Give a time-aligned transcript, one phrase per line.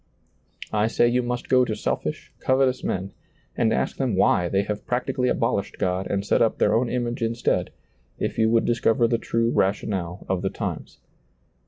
[0.73, 3.11] I say you must go to selfish, covetous men,
[3.55, 7.21] and ask them why they have practically abolished God and set up their own image
[7.21, 7.69] instead,
[8.17, 10.97] if you would discover the true rationale of the times.